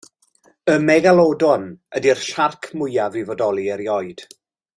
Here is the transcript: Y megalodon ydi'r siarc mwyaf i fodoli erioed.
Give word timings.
Y 0.75 0.77
megalodon 0.85 1.67
ydi'r 2.01 2.23
siarc 2.29 2.71
mwyaf 2.81 3.21
i 3.23 3.25
fodoli 3.29 3.69
erioed. 3.77 4.27